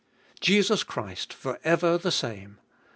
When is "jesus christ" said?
0.41-1.31